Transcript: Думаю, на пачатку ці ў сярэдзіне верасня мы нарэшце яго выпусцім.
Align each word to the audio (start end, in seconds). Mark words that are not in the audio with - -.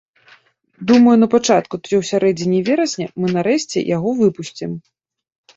Думаю, 0.91 1.13
на 1.23 1.27
пачатку 1.33 1.75
ці 1.81 1.87
ў 1.87 2.01
сярэдзіне 2.11 2.63
верасня 2.71 3.07
мы 3.19 3.27
нарэшце 3.37 3.87
яго 3.95 4.09
выпусцім. 4.23 4.71